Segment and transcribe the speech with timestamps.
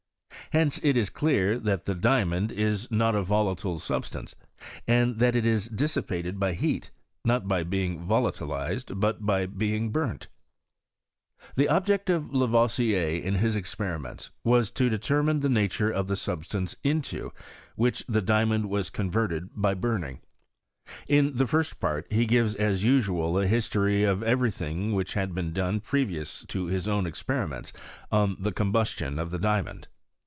[0.53, 4.35] Hence it is clear that the diamond is not a volatile substance,
[4.85, 6.91] and that it is dissipated by heat,
[7.23, 10.27] not by being volatilized, but by being burnt.
[11.55, 15.35] The object of Lavoisier in his experiments was to PROGRESS OF CHEMISTRY IK FRANCE.
[15.37, 17.31] 87 determine the nature of the substance into
[17.77, 20.19] which the diamond was converted by burning.
[21.07, 25.33] In the first part he gives as usual a history of every thing which had
[25.33, 27.71] been done previous to his own experiments
[28.11, 29.87] on the combustion of the diamond.